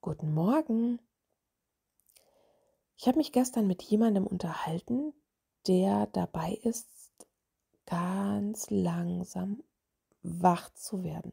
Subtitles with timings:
[0.00, 1.00] Guten Morgen.
[2.96, 5.12] Ich habe mich gestern mit jemandem unterhalten,
[5.66, 6.88] der dabei ist,
[7.84, 9.64] ganz langsam
[10.22, 11.32] wach zu werden.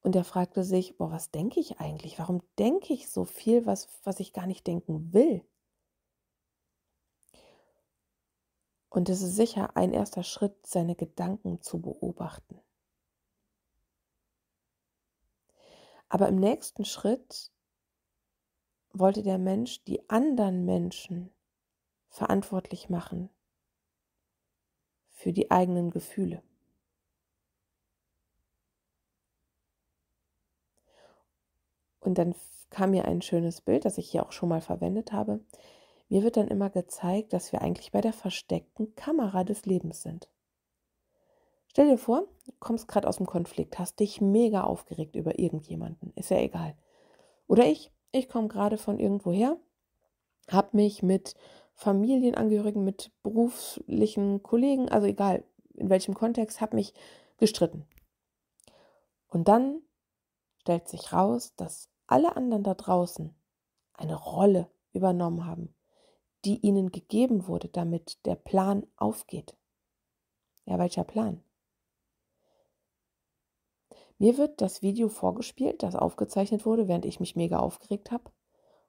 [0.00, 2.18] Und er fragte sich, boah, was denke ich eigentlich?
[2.18, 5.44] Warum denke ich so viel, was, was ich gar nicht denken will?
[8.88, 12.58] Und es ist sicher ein erster Schritt, seine Gedanken zu beobachten.
[16.08, 17.50] Aber im nächsten Schritt
[18.92, 21.30] wollte der Mensch die anderen Menschen
[22.08, 23.28] verantwortlich machen
[25.10, 26.42] für die eigenen Gefühle.
[32.00, 32.34] Und dann
[32.70, 35.40] kam mir ein schönes Bild, das ich hier auch schon mal verwendet habe.
[36.08, 40.28] Mir wird dann immer gezeigt, dass wir eigentlich bei der versteckten Kamera des Lebens sind.
[41.76, 46.10] Stell dir vor, du kommst gerade aus dem Konflikt, hast dich mega aufgeregt über irgendjemanden,
[46.16, 46.74] ist ja egal.
[47.48, 49.58] Oder ich, ich komme gerade von irgendwo her,
[50.50, 51.34] habe mich mit
[51.74, 56.94] Familienangehörigen, mit beruflichen Kollegen, also egal in welchem Kontext, habe mich
[57.36, 57.86] gestritten.
[59.28, 59.82] Und dann
[60.62, 63.34] stellt sich raus, dass alle anderen da draußen
[63.92, 65.74] eine Rolle übernommen haben,
[66.46, 69.58] die ihnen gegeben wurde, damit der Plan aufgeht.
[70.64, 71.42] Ja, welcher Plan?
[74.18, 78.30] Mir wird das Video vorgespielt, das aufgezeichnet wurde, während ich mich mega aufgeregt habe.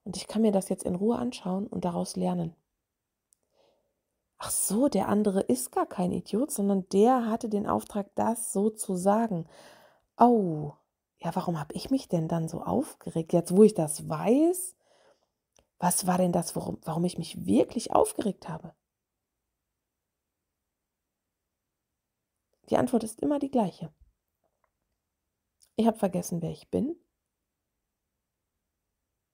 [0.04, 2.56] Und ich kann mir das jetzt in Ruhe anschauen und daraus lernen.
[4.38, 8.70] Ach so, der andere ist gar kein Idiot, sondern der hatte den Auftrag, das so
[8.70, 9.48] zu sagen.
[10.18, 10.74] Oh,
[11.20, 13.34] ja, warum habe ich mich denn dann so aufgeregt?
[13.34, 14.76] Jetzt, wo ich das weiß,
[15.80, 18.74] was war denn das, warum, warum ich mich wirklich aufgeregt habe?
[22.70, 23.92] Die Antwort ist immer die gleiche.
[25.80, 26.96] Ich habe vergessen, wer ich bin.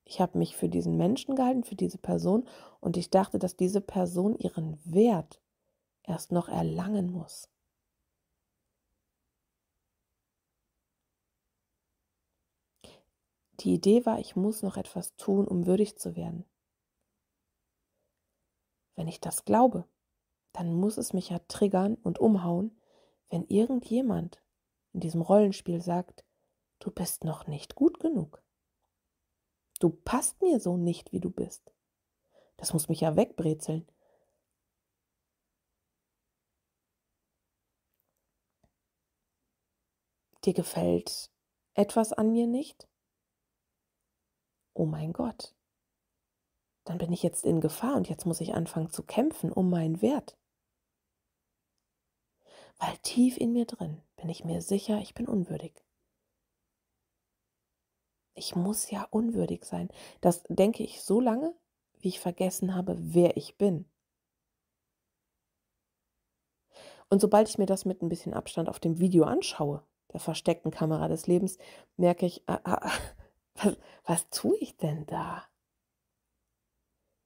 [0.03, 2.47] Ich habe mich für diesen Menschen gehalten, für diese Person
[2.81, 5.41] und ich dachte, dass diese Person ihren Wert
[6.03, 7.49] erst noch erlangen muss.
[13.61, 16.43] Die Idee war, ich muss noch etwas tun, um würdig zu werden.
[18.95, 19.87] Wenn ich das glaube,
[20.51, 22.77] dann muss es mich ja triggern und umhauen,
[23.29, 24.43] wenn irgendjemand
[24.91, 26.22] in diesem Rollenspiel sagt,
[26.83, 28.43] du bist noch nicht gut genug.
[29.79, 31.71] Du passt mir so nicht, wie du bist.
[32.57, 33.87] Das muss mich ja wegbrezeln.
[40.43, 41.31] Dir gefällt
[41.73, 42.89] etwas an mir nicht?
[44.73, 45.55] Oh mein Gott.
[46.83, 50.01] Dann bin ich jetzt in Gefahr und jetzt muss ich anfangen zu kämpfen um meinen
[50.01, 50.37] Wert.
[52.77, 55.81] Weil tief in mir drin bin ich mir sicher, ich bin unwürdig.
[58.35, 59.89] Ich muss ja unwürdig sein.
[60.21, 61.53] Das denke ich so lange,
[61.99, 63.85] wie ich vergessen habe, wer ich bin.
[67.09, 70.71] Und sobald ich mir das mit ein bisschen Abstand auf dem Video anschaue, der versteckten
[70.71, 71.57] Kamera des Lebens,
[71.95, 72.91] merke ich, ah, ah,
[73.55, 75.43] was, was tue ich denn da?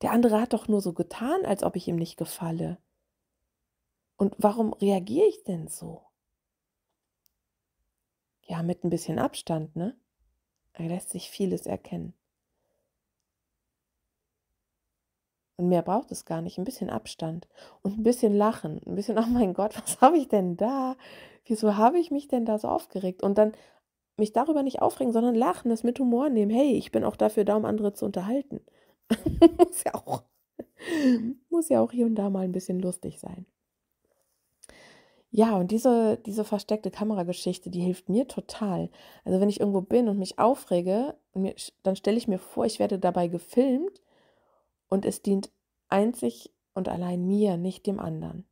[0.02, 2.78] Der andere hat doch nur so getan, als ob ich ihm nicht gefalle.
[4.18, 6.04] Und warum reagiere ich denn so?
[8.44, 10.00] Ja, mit ein bisschen Abstand, ne?
[10.78, 12.14] Da lässt sich vieles erkennen.
[15.58, 16.60] Und mehr braucht es gar nicht.
[16.60, 17.48] Ein bisschen Abstand
[17.82, 18.80] und ein bisschen Lachen.
[18.86, 20.96] Ein bisschen, oh mein Gott, was habe ich denn da?
[21.46, 23.24] Wieso habe ich mich denn da so aufgeregt?
[23.24, 23.54] Und dann
[24.18, 26.52] mich darüber nicht aufregen, sondern lachen, das mit Humor nehmen.
[26.52, 28.62] Hey, ich bin auch dafür da, um andere zu unterhalten.
[29.58, 30.24] muss, ja auch,
[31.50, 33.48] muss ja auch hier und da mal ein bisschen lustig sein.
[35.38, 38.90] Ja, und diese, diese versteckte Kamerageschichte, die hilft mir total.
[39.24, 41.16] Also wenn ich irgendwo bin und mich aufrege,
[41.84, 44.02] dann stelle ich mir vor, ich werde dabei gefilmt
[44.90, 45.52] und es dient
[45.90, 48.48] einzig und allein mir, nicht dem anderen.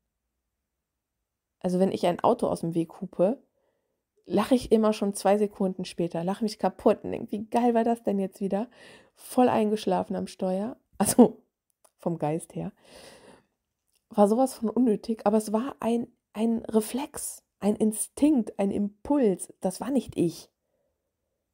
[1.60, 3.42] Also wenn ich ein Auto aus dem Weg hupe,
[4.28, 7.84] lache ich immer schon zwei Sekunden später, lache mich kaputt und denke, wie geil war
[7.84, 8.70] das denn jetzt wieder?
[9.16, 11.42] Voll eingeschlafen am Steuer, also
[11.98, 12.72] vom Geist her.
[14.12, 16.06] War sowas von unnötig, aber es war ein
[16.36, 19.54] ein Reflex, ein Instinkt, ein Impuls.
[19.62, 20.52] Das war nicht ich.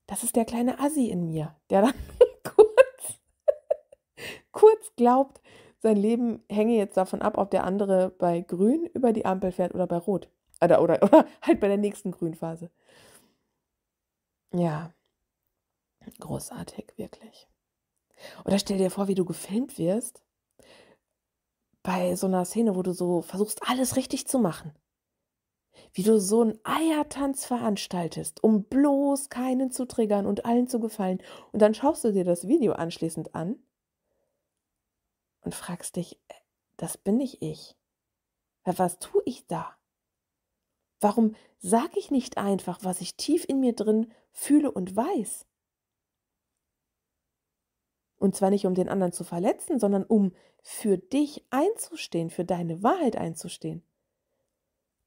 [0.07, 1.93] Das ist der kleine Assi in mir, der dann
[2.43, 3.21] kurz,
[4.51, 5.39] kurz glaubt,
[5.79, 9.73] sein Leben hänge jetzt davon ab, ob der andere bei Grün über die Ampel fährt
[9.73, 10.29] oder bei Rot.
[10.63, 12.71] Oder, oder, oder halt bei der nächsten Grünphase.
[14.53, 14.91] Ja,
[16.19, 17.47] großartig, wirklich.
[18.45, 20.23] Oder stell dir vor, wie du gefilmt wirst
[21.83, 24.73] bei so einer Szene, wo du so versuchst, alles richtig zu machen.
[25.93, 31.21] wie du so einen Eiertanz veranstaltest, um bloß keinen zu triggern und allen zu gefallen.
[31.51, 33.61] Und dann schaust du dir das Video anschließend an
[35.41, 36.33] und fragst dich, äh,
[36.77, 37.75] das bin nicht ich.
[38.63, 39.75] Was tue ich da?
[40.99, 45.45] Warum sage ich nicht einfach, was ich tief in mir drin fühle und weiß?
[48.21, 52.83] Und zwar nicht, um den anderen zu verletzen, sondern um für dich einzustehen, für deine
[52.83, 53.81] Wahrheit einzustehen.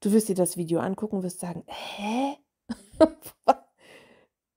[0.01, 2.35] Du wirst dir das Video angucken und wirst sagen, hä?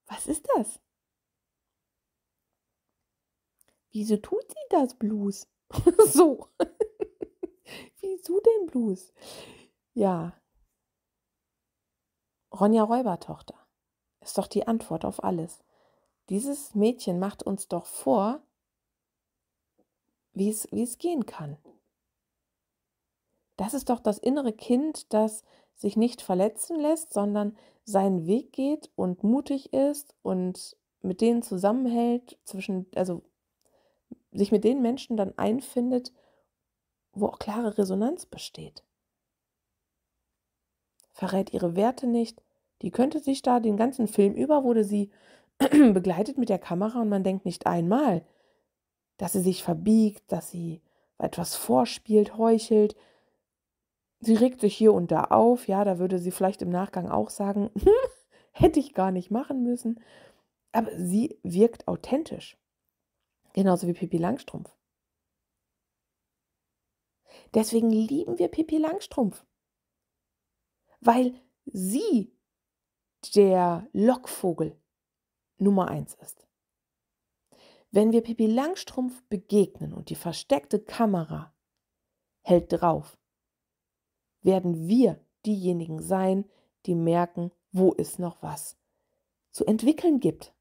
[0.09, 0.81] Was ist das?
[3.93, 5.47] Wieso tut sie das Blues?
[6.09, 6.49] so.
[8.01, 9.13] Wieso denn Blues?
[9.95, 10.33] Ja.
[12.53, 13.55] Ronja Räubertochter
[14.21, 15.63] ist doch die Antwort auf alles.
[16.29, 18.43] Dieses Mädchen macht uns doch vor,
[20.33, 21.57] wie es, wie es gehen kann.
[23.57, 25.45] Das ist doch das innere Kind, das
[25.75, 32.39] sich nicht verletzen lässt, sondern seinen Weg geht und mutig ist und mit denen zusammenhält,
[32.45, 33.23] zwischen, also
[34.33, 36.13] sich mit den Menschen dann einfindet,
[37.13, 38.85] wo auch klare Resonanz besteht.
[41.13, 42.43] Verrät ihre Werte nicht,
[42.83, 45.11] die könnte sich da den ganzen Film über, wurde sie
[45.59, 48.25] begleitet mit der Kamera und man denkt nicht einmal,
[49.19, 50.81] dass sie sich verbiegt, dass sie
[51.19, 52.97] etwas vorspielt, heuchelt.
[54.20, 57.29] Sie regt sich hier und da auf, ja, da würde sie vielleicht im Nachgang auch
[57.29, 57.70] sagen,
[58.53, 60.00] hätte ich gar nicht machen müssen.
[60.73, 62.56] Aber sie wirkt authentisch.
[63.53, 64.75] Genauso wie Pippi Langstrumpf.
[67.55, 69.44] Deswegen lieben wir Pippi Langstrumpf.
[71.00, 72.32] Weil sie
[73.35, 74.76] der Lockvogel
[75.59, 76.48] Nummer eins ist.
[77.90, 81.55] Wenn wir Pippi Langstrumpf begegnen und die versteckte Kamera
[82.43, 83.17] hält drauf,
[84.43, 86.44] werden wir diejenigen sein,
[86.87, 88.76] die merken, wo es noch was
[89.50, 90.52] zu entwickeln gibt.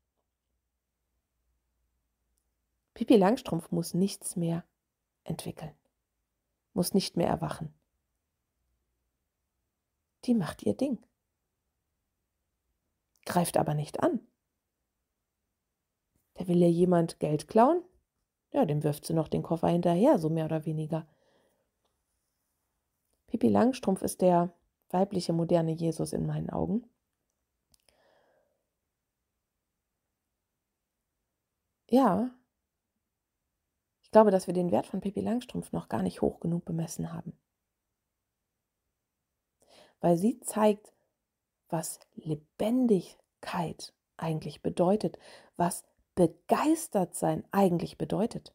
[2.93, 4.63] Pippi Langstrumpf muss nichts mehr
[5.23, 5.75] entwickeln,
[6.73, 7.73] muss nicht mehr erwachen.
[10.25, 10.97] Die macht ihr Ding,
[13.25, 14.26] greift aber nicht an.
[16.37, 17.83] Da will ja jemand Geld klauen?
[18.51, 21.07] Ja, dem wirft sie noch den Koffer hinterher, so mehr oder weniger.
[23.27, 24.53] Pippi Langstrumpf ist der
[24.89, 26.89] weibliche moderne Jesus in meinen Augen.
[31.89, 32.31] Ja,
[34.01, 37.11] ich glaube, dass wir den Wert von Pippi Langstrumpf noch gar nicht hoch genug bemessen
[37.13, 37.37] haben.
[39.99, 40.93] Weil sie zeigt,
[41.69, 45.17] was Lebendigkeit eigentlich bedeutet,
[45.55, 45.85] was
[46.17, 48.53] begeistert sein eigentlich bedeutet.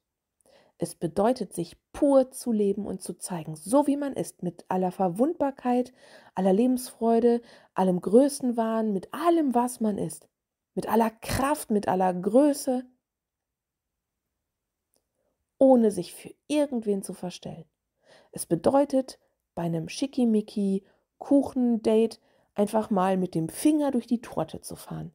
[0.79, 4.91] Es bedeutet, sich pur zu leben und zu zeigen, so wie man ist, mit aller
[4.91, 5.93] Verwundbarkeit,
[6.35, 7.41] aller Lebensfreude,
[7.73, 10.29] allem Größenwahn, mit allem, was man ist,
[10.75, 12.85] mit aller Kraft, mit aller Größe,
[15.59, 17.67] ohne sich für irgendwen zu verstellen.
[18.33, 19.21] Es bedeutet,
[19.55, 20.85] bei einem Schickimicki
[21.19, 22.19] Kuchendate
[22.55, 25.13] einfach mal mit dem Finger durch die Torte zu fahren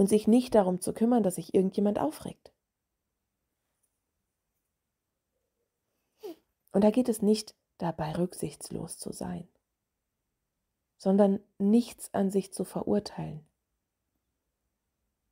[0.00, 2.54] und sich nicht darum zu kümmern, dass sich irgendjemand aufregt.
[6.72, 9.46] Und da geht es nicht dabei, rücksichtslos zu sein,
[10.96, 13.46] sondern nichts an sich zu verurteilen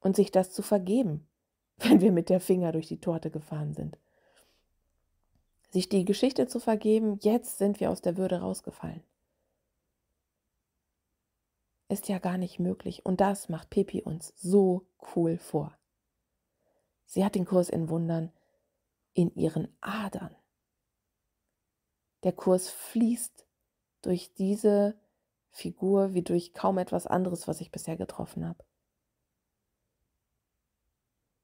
[0.01, 1.27] und sich das zu vergeben,
[1.79, 3.97] wenn wir mit der Finger durch die Torte gefahren sind.
[5.71, 9.03] Sich die Geschichte zu vergeben, jetzt sind wir aus der Würde rausgefallen
[11.89, 13.05] ist ja gar nicht möglich.
[13.05, 15.77] Und das macht Pepi uns so cool vor.
[17.07, 18.33] Sie hat den Kurs in Wundern
[19.15, 20.37] in ihren Adern.
[22.23, 23.47] Der Kurs fließt
[24.03, 24.99] durch diese
[25.51, 28.65] Figur wie durch kaum etwas anderes, was ich bisher getroffen habe.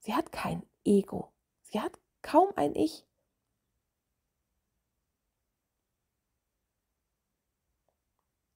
[0.01, 1.33] Sie hat kein Ego.
[1.63, 3.07] Sie hat kaum ein Ich.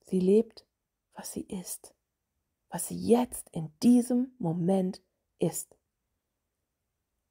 [0.03, 0.67] Sie lebt
[1.19, 1.95] was sie ist,
[2.71, 5.03] was sie jetzt in diesem Moment
[5.41, 5.77] ist.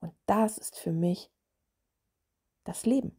[0.01, 1.31] Und das ist für mich
[2.65, 3.15] das Leben.